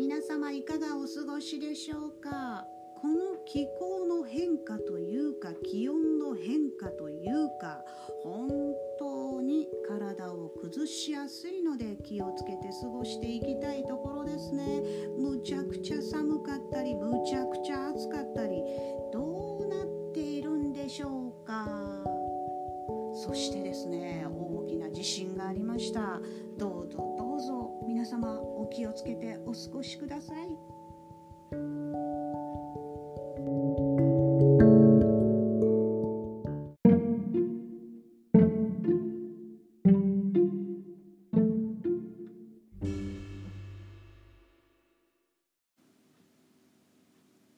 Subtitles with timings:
[0.00, 2.64] 皆様いかがお過ごしでしょうか？
[3.02, 7.84] この気候の変化というか気温の変化というか
[8.24, 8.48] 本
[8.98, 14.80] 当に体を崩しやすいので気をつけて過ごしていきたいところですね。
[15.18, 18.62] むちゃくちゃ寒かったりむちゃくちゃ暑かったり
[19.12, 21.68] どうなっているんでしょうか？
[23.12, 26.18] そしてですね大きな地震がありました。
[26.56, 28.39] どうぞどうぞ皆様。
[28.70, 30.36] 気をつけてお過ごしください。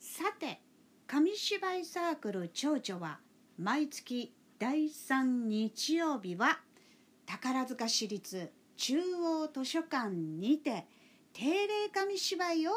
[0.00, 0.60] さて
[1.06, 3.20] 紙芝居サークル蝶々は
[3.58, 6.60] 毎月第3日曜日は
[7.26, 10.86] 宝塚市立中央図書館にて
[11.32, 12.72] 定例紙芝居を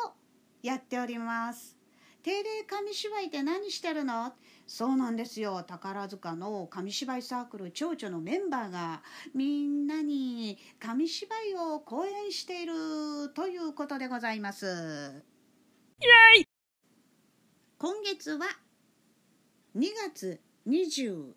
[0.64, 1.78] やっております。
[2.24, 4.34] 定例紙芝居って何してるの？
[4.66, 5.64] そうなんですよ。
[5.64, 9.02] 宝塚の紙芝居サークル蝶々のメンバーが
[9.34, 12.74] みんなに紙芝居を講演している
[13.34, 15.24] ということでございます。
[17.80, 18.48] 今月は
[19.76, 21.34] 2月21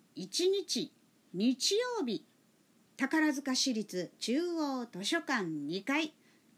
[0.51, 0.91] 日
[1.33, 2.25] 日曜日
[3.01, 6.13] 宝塚市立中央図書館2階。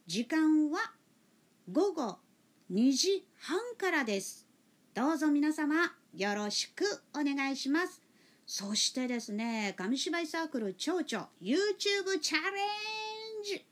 [0.06, 0.92] 時間は
[1.72, 2.18] 午後
[2.70, 4.46] 2時半からです。
[4.94, 5.74] どうぞ皆様
[6.14, 6.84] よろしく
[7.14, 8.02] お願いします。
[8.46, 12.50] そしてですね紙芝居サークル蝶々 YouTube チャレ
[13.40, 13.66] ンジ。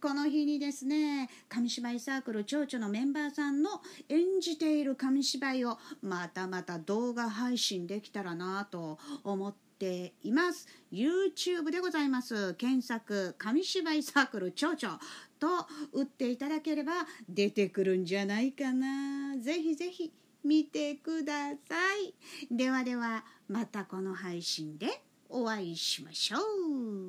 [0.00, 10.68] この日にですね紙芝居サークル蝶々のメンバーさんの演じている紙芝居をまたまた動画配信できたらなと思っています。
[10.92, 12.54] YouTube でございます。
[12.54, 15.00] 検索紙芝居サークル蝶々
[15.40, 15.48] と
[15.92, 16.92] 打っていただければ
[17.28, 19.36] 出てくるんじゃないかな。
[19.38, 20.12] ぜひぜひ
[20.44, 21.56] 見てくださ
[21.96, 22.14] い。
[22.54, 27.01] ではではまたこの配信でお会いしましょう。